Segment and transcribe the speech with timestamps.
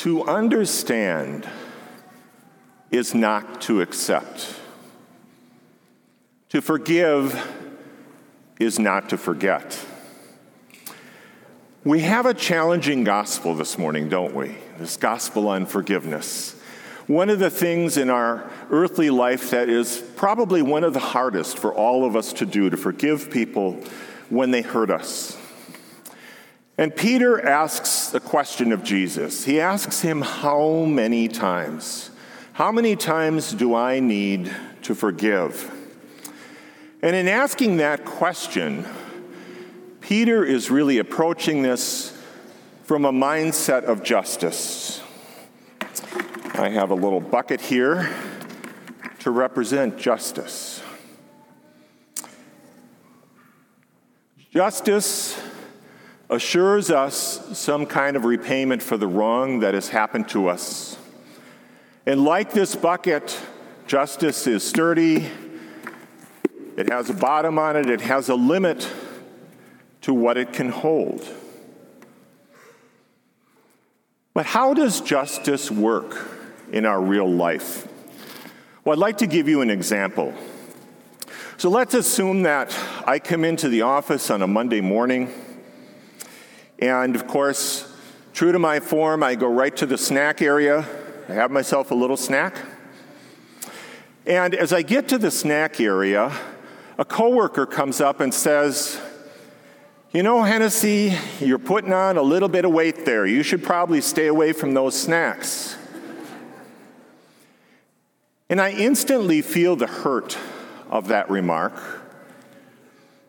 [0.00, 1.46] To understand
[2.90, 4.54] is not to accept.
[6.48, 7.38] To forgive
[8.58, 9.78] is not to forget.
[11.84, 14.56] We have a challenging gospel this morning, don't we?
[14.78, 16.58] This gospel on forgiveness.
[17.06, 21.58] One of the things in our earthly life that is probably one of the hardest
[21.58, 23.74] for all of us to do to forgive people
[24.30, 25.36] when they hurt us.
[26.78, 29.44] And Peter asks the question of Jesus.
[29.44, 32.10] He asks him, How many times?
[32.52, 35.70] How many times do I need to forgive?
[37.02, 38.86] And in asking that question,
[40.00, 42.16] Peter is really approaching this
[42.84, 45.00] from a mindset of justice.
[46.54, 48.14] I have a little bucket here
[49.20, 50.82] to represent justice.
[54.52, 55.40] Justice
[56.30, 60.96] assures us some kind of repayment for the wrong that has happened to us.
[62.06, 63.38] And like this bucket,
[63.86, 65.28] justice is sturdy,
[66.76, 68.90] it has a bottom on it, it has a limit
[70.02, 71.28] to what it can hold.
[74.32, 76.16] But how does justice work
[76.72, 77.88] in our real life?
[78.84, 80.32] Well, I'd like to give you an example.
[81.58, 82.74] So let's assume that
[83.06, 85.30] I come into the office on a Monday morning,
[86.80, 87.92] and of course,
[88.32, 90.86] true to my form, I go right to the snack area.
[91.28, 92.56] I have myself a little snack.
[94.26, 96.32] And as I get to the snack area,
[96.98, 99.00] a coworker comes up and says,
[100.12, 103.26] You know, Hennessey, you're putting on a little bit of weight there.
[103.26, 105.76] You should probably stay away from those snacks.
[108.48, 110.36] And I instantly feel the hurt
[110.88, 111.74] of that remark.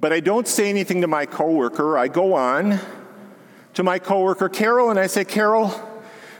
[0.00, 1.96] But I don't say anything to my coworker.
[1.96, 2.80] I go on
[3.74, 5.72] to my coworker Carol and I say, Carol,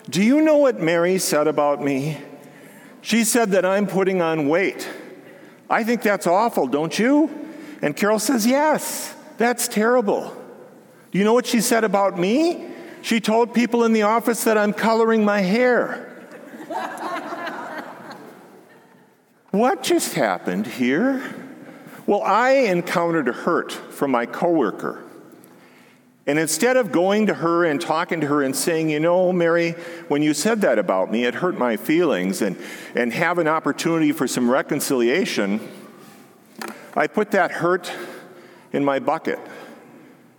[0.09, 2.19] do you know what Mary said about me?
[3.01, 4.89] She said that I'm putting on weight.
[5.69, 7.31] I think that's awful, don't you?
[7.83, 10.35] And Carol says, Yes, that's terrible.
[11.11, 12.69] Do you know what she said about me?
[13.03, 16.11] She told people in the office that I'm coloring my hair.
[19.55, 21.33] What just happened here?
[22.09, 25.04] Well, I encountered a hurt from my coworker.
[26.27, 29.73] And instead of going to her and talking to her and saying, you know, Mary,
[30.09, 32.57] when you said that about me, it hurt my feelings, and,
[32.95, 35.61] and have an opportunity for some reconciliation,
[36.97, 37.93] I put that hurt
[38.73, 39.39] in my bucket,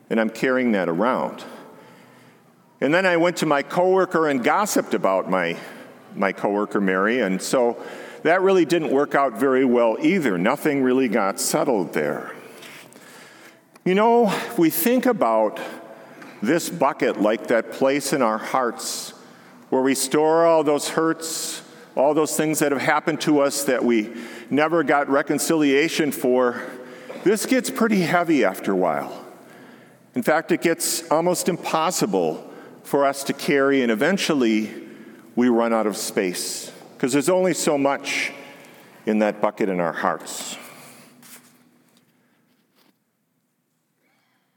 [0.09, 1.43] and I'm carrying that around.
[2.81, 5.55] And then I went to my coworker and gossiped about my,
[6.15, 7.81] my coworker, Mary, and so
[8.23, 10.37] that really didn't work out very well either.
[10.37, 12.34] Nothing really got settled there.
[13.87, 15.59] You know, if we think about
[16.41, 19.11] this bucket like that place in our hearts
[19.69, 21.61] where we store all those hurts,
[21.95, 24.11] all those things that have happened to us that we
[24.49, 26.63] never got reconciliation for,
[27.23, 29.23] this gets pretty heavy after a while.
[30.15, 32.51] In fact, it gets almost impossible
[32.81, 34.73] for us to carry, and eventually
[35.35, 38.31] we run out of space because there's only so much
[39.05, 40.44] in that bucket in our hearts.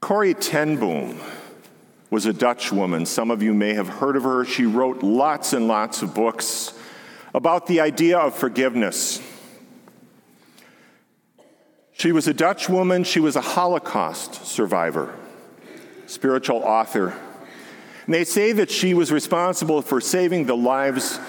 [0.09, 1.19] Corrie ten Boom
[2.09, 3.05] was a Dutch woman.
[3.05, 4.43] Some of you may have heard of her.
[4.43, 6.73] She wrote lots and lots of books
[7.31, 9.21] about the idea of forgiveness.
[11.91, 15.13] She was a Dutch woman, she was a Holocaust survivor,
[16.07, 17.09] spiritual author.
[18.07, 21.19] And they say that she was responsible for saving the lives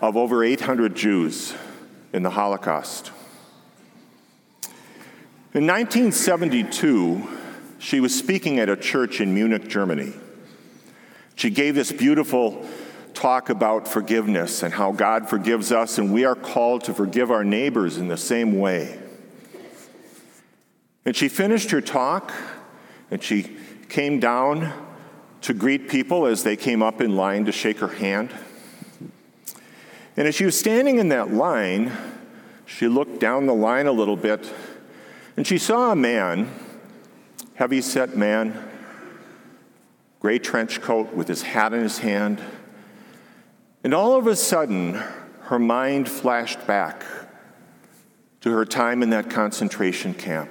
[0.00, 1.54] of over 800 Jews
[2.12, 3.10] in the Holocaust.
[5.54, 7.40] In 1972,
[7.82, 10.12] she was speaking at a church in Munich, Germany.
[11.34, 12.64] She gave this beautiful
[13.12, 17.42] talk about forgiveness and how God forgives us, and we are called to forgive our
[17.42, 19.00] neighbors in the same way.
[21.04, 22.32] And she finished her talk,
[23.10, 23.56] and she
[23.88, 24.72] came down
[25.40, 28.30] to greet people as they came up in line to shake her hand.
[30.16, 31.90] And as she was standing in that line,
[32.64, 34.48] she looked down the line a little bit
[35.36, 36.50] and she saw a man,
[37.62, 38.60] heavy set man,
[40.18, 42.42] gray trench coat with his hat in his hand.
[43.84, 44.94] And all of a sudden,
[45.42, 47.04] her mind flashed back
[48.40, 50.50] to her time in that concentration camp.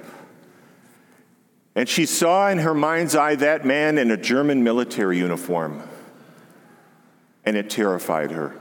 [1.74, 5.82] And she saw in her mind's eye that man in a German military uniform,
[7.44, 8.56] and it terrified her.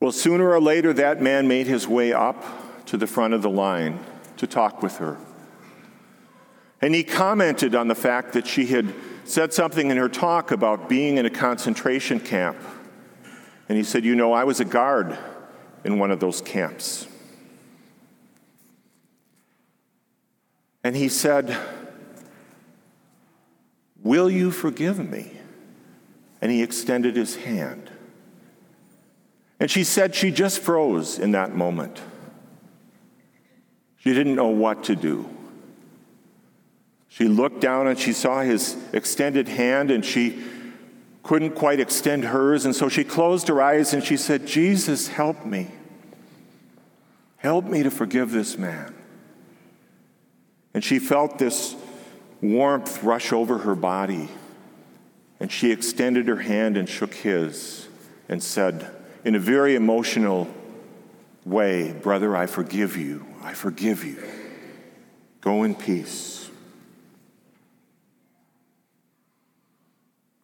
[0.00, 3.48] Well, sooner or later, that man made his way up to the front of the
[3.48, 4.00] line
[4.38, 5.16] to talk with her.
[6.80, 8.94] And he commented on the fact that she had
[9.24, 12.56] said something in her talk about being in a concentration camp.
[13.68, 15.16] And he said, You know, I was a guard
[15.84, 17.06] in one of those camps.
[20.82, 21.56] And he said,
[24.02, 25.32] Will you forgive me?
[26.40, 27.90] And he extended his hand.
[29.58, 32.00] And she said she just froze in that moment.
[33.98, 35.28] She didn't know what to do.
[37.10, 40.42] She looked down and she saw his extended hand and she
[41.24, 42.64] couldn't quite extend hers.
[42.64, 45.72] And so she closed her eyes and she said, Jesus, help me.
[47.36, 48.94] Help me to forgive this man.
[50.72, 51.74] And she felt this
[52.40, 54.28] warmth rush over her body.
[55.40, 57.88] And she extended her hand and shook his
[58.28, 58.88] and said,
[59.24, 60.46] in a very emotional
[61.44, 63.26] way, Brother, I forgive you.
[63.42, 64.22] I forgive you.
[65.40, 66.39] Go in peace.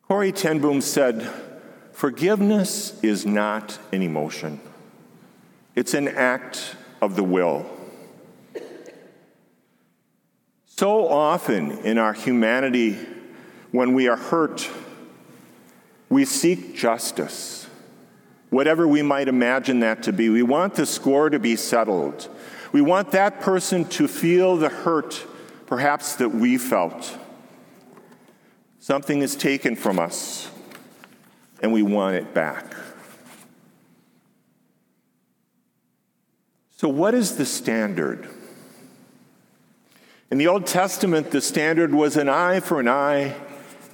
[0.08, 1.28] Corrie ten Boom said,
[1.92, 4.60] Forgiveness is not an emotion,
[5.74, 7.66] it's an act of the will.
[10.66, 12.98] So often in our humanity,
[13.72, 14.70] when we are hurt,
[16.08, 17.66] we seek justice,
[18.50, 20.28] whatever we might imagine that to be.
[20.28, 22.28] We want the score to be settled.
[22.72, 25.26] We want that person to feel the hurt,
[25.66, 27.18] perhaps, that we felt.
[28.86, 30.48] Something is taken from us,
[31.60, 32.72] and we want it back.
[36.76, 38.28] So, what is the standard?
[40.30, 43.34] In the Old Testament, the standard was an eye for an eye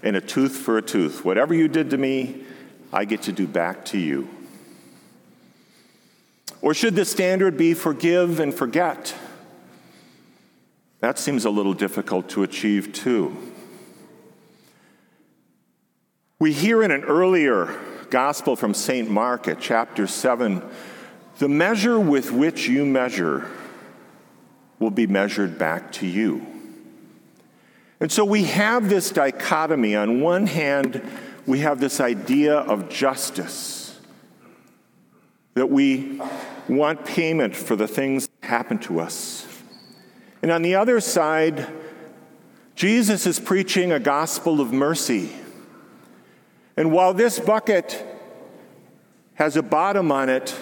[0.03, 1.25] and a tooth for a tooth.
[1.25, 2.45] Whatever you did to me,
[2.93, 4.29] I get to do back to you.
[6.61, 9.15] Or should the standard be forgive and forget?
[11.00, 13.51] That seems a little difficult to achieve, too.
[16.43, 17.79] We hear in an earlier
[18.11, 19.09] gospel from St.
[19.09, 20.61] Mark at chapter 7
[21.39, 23.49] the measure with which you measure
[24.81, 26.44] will be measured back to you.
[28.00, 29.94] And so we have this dichotomy.
[29.94, 31.00] On one hand,
[31.47, 34.00] we have this idea of justice,
[35.55, 36.21] that we
[36.69, 39.47] want payment for the things that happen to us.
[40.43, 41.69] And on the other side,
[42.75, 45.31] Jesus is preaching a gospel of mercy.
[46.77, 48.05] And while this bucket
[49.35, 50.57] has a bottom on it,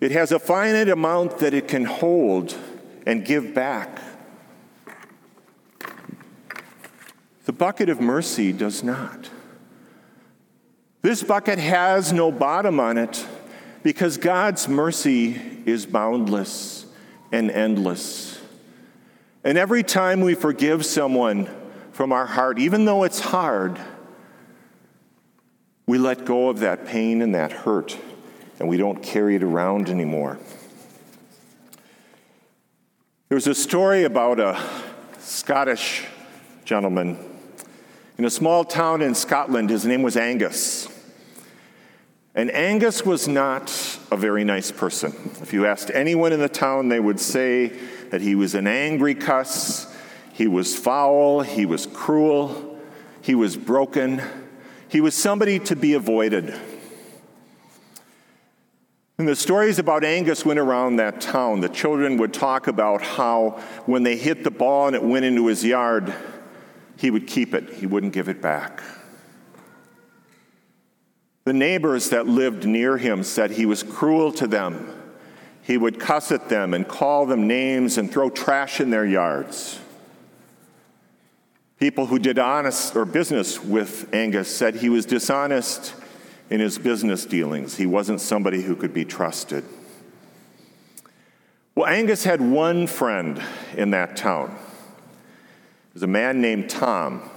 [0.00, 2.56] it has a finite amount that it can hold
[3.06, 4.00] and give back.
[7.44, 9.30] The bucket of mercy does not.
[11.02, 13.26] This bucket has no bottom on it
[13.82, 16.86] because God's mercy is boundless
[17.32, 18.40] and endless.
[19.42, 21.48] And every time we forgive someone
[21.90, 23.80] from our heart, even though it's hard,
[25.92, 27.98] we let go of that pain and that hurt,
[28.58, 30.38] and we don't carry it around anymore.
[33.28, 34.58] There's a story about a
[35.18, 36.06] Scottish
[36.64, 37.18] gentleman
[38.16, 39.68] in a small town in Scotland.
[39.68, 40.88] His name was Angus.
[42.34, 43.70] And Angus was not
[44.10, 45.12] a very nice person.
[45.42, 47.66] If you asked anyone in the town, they would say
[48.08, 49.94] that he was an angry cuss,
[50.32, 52.80] he was foul, he was cruel,
[53.20, 54.22] he was broken,
[54.92, 56.54] he was somebody to be avoided.
[59.16, 61.60] And the stories about Angus went around that town.
[61.60, 65.46] The children would talk about how when they hit the ball and it went into
[65.46, 66.12] his yard,
[66.98, 68.82] he would keep it, he wouldn't give it back.
[71.44, 74.94] The neighbors that lived near him said he was cruel to them.
[75.62, 79.78] He would cuss at them and call them names and throw trash in their yards.
[81.82, 85.96] People who did honest or business with Angus said he was dishonest
[86.48, 87.76] in his business dealings.
[87.76, 89.64] He wasn't somebody who could be trusted.
[91.74, 93.42] Well, Angus had one friend
[93.76, 94.56] in that town.
[95.88, 97.28] It was a man named Tom.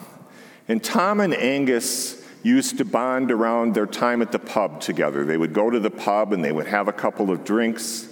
[0.68, 5.26] And Tom and Angus used to bond around their time at the pub together.
[5.26, 8.08] They would go to the pub and they would have a couple of drinks.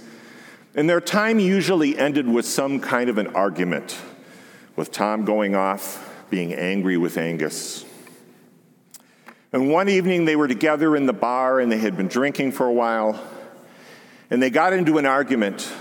[0.73, 3.99] And their time usually ended with some kind of an argument,
[4.75, 7.85] with Tom going off, being angry with Angus.
[9.51, 12.65] And one evening they were together in the bar and they had been drinking for
[12.65, 13.23] a while.
[14.31, 15.71] And they got into an argument.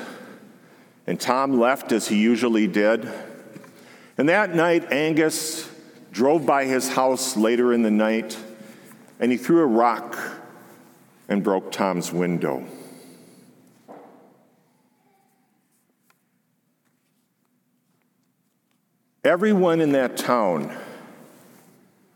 [1.06, 3.10] And Tom left as he usually did.
[4.18, 5.66] And that night, Angus
[6.10, 8.36] drove by his house later in the night
[9.20, 10.18] and he threw a rock
[11.30, 12.62] and broke Tom's window.
[19.24, 20.76] Everyone in that town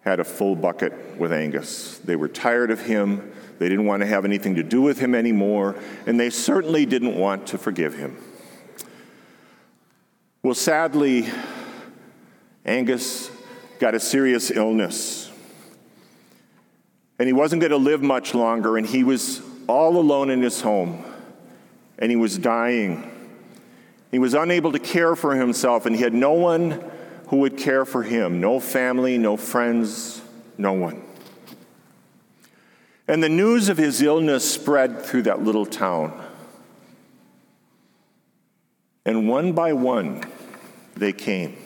[0.01, 1.99] had a full bucket with Angus.
[1.99, 3.33] They were tired of him.
[3.59, 7.17] They didn't want to have anything to do with him anymore, and they certainly didn't
[7.17, 8.17] want to forgive him.
[10.43, 11.29] Well, sadly,
[12.65, 13.31] Angus
[13.79, 15.31] got a serious illness.
[17.19, 20.61] And he wasn't going to live much longer, and he was all alone in his
[20.61, 21.05] home,
[21.99, 23.11] and he was dying.
[24.17, 26.83] He was unable to care for himself, and he had no one
[27.29, 30.23] who would care for him no family, no friends,
[30.57, 31.03] no one.
[33.07, 36.19] And the news of his illness spread through that little town.
[39.05, 40.25] And one by one,
[40.95, 41.59] they came,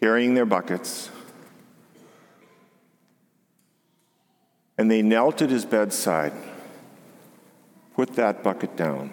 [0.00, 1.08] carrying their buckets.
[4.76, 6.34] And they knelt at his bedside,
[7.94, 9.12] put that bucket down,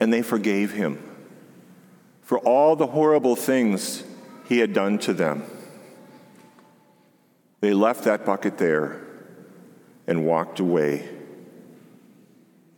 [0.00, 1.02] and they forgave him
[2.22, 4.04] for all the horrible things
[4.46, 5.42] he had done to them.
[7.60, 9.00] They left that bucket there
[10.06, 11.08] and walked away,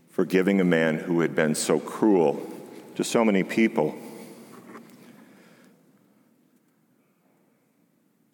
[0.09, 2.47] forgiving a man who had been so cruel
[2.95, 3.97] to so many people.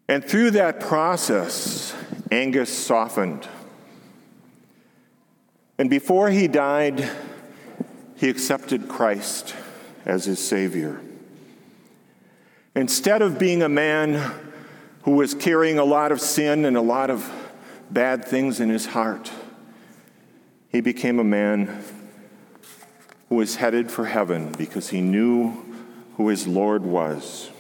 [0.09, 1.95] And through that process,
[2.31, 3.49] Angus softened.
[5.79, 7.11] And before he died,
[8.17, 9.55] he accepted Christ
[10.05, 11.01] as his Savior.
[12.75, 14.33] Instead of being a man
[15.03, 17.31] who was carrying a lot of sin and a lot of
[17.91, 19.31] bad things in his heart,
[20.69, 21.83] he became a man
[23.29, 25.65] who was headed for heaven because he knew
[26.17, 27.51] who his Lord was.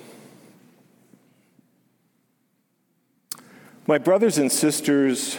[3.86, 5.36] My brothers and sisters,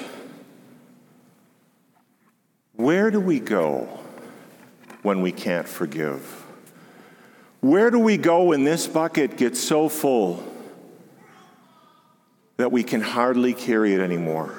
[2.76, 4.00] where do we go
[5.08, 6.44] when we can't forgive?
[7.62, 10.44] Where do we go when this bucket gets so full
[12.58, 14.54] that we can hardly carry it anymore?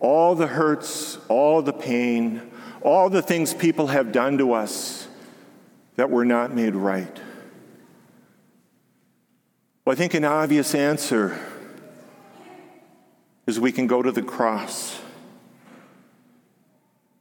[0.00, 2.50] All the hurts, all the pain,
[2.80, 5.06] all the things people have done to us
[5.96, 7.20] that were not made right.
[9.84, 11.38] Well, I think an obvious answer
[13.46, 14.98] is we can go to the cross.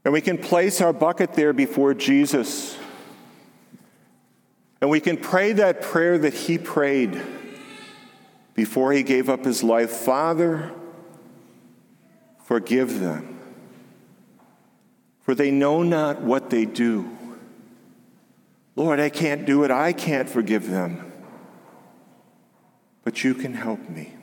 [0.03, 2.77] And we can place our bucket there before Jesus.
[4.81, 7.22] And we can pray that prayer that he prayed
[8.53, 10.72] before he gave up his life Father,
[12.43, 13.39] forgive them,
[15.22, 17.17] for they know not what they do.
[18.75, 19.72] Lord, I can't do it.
[19.72, 21.12] I can't forgive them.
[23.03, 24.13] But you can help me.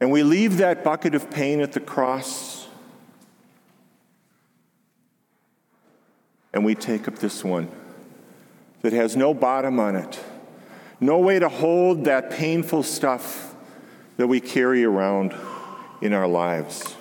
[0.00, 2.59] And we leave that bucket of pain at the cross.
[6.52, 7.70] And we take up this one
[8.82, 10.18] that has no bottom on it,
[10.98, 13.54] no way to hold that painful stuff
[14.16, 15.34] that we carry around
[16.02, 16.96] in our lives.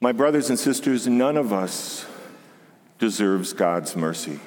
[0.00, 2.04] My brothers and sisters, none of us
[2.98, 4.38] deserves God's mercy.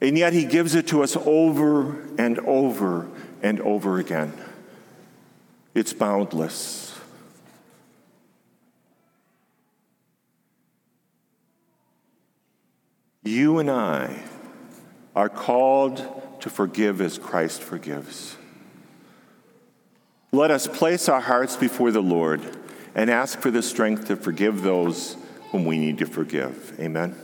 [0.00, 3.08] And yet he gives it to us over and over
[3.40, 4.32] and over again.
[5.78, 6.92] It's boundless.
[13.22, 14.24] You and I
[15.14, 16.02] are called
[16.40, 18.36] to forgive as Christ forgives.
[20.32, 22.40] Let us place our hearts before the Lord
[22.96, 25.16] and ask for the strength to forgive those
[25.52, 26.74] whom we need to forgive.
[26.80, 27.14] Amen.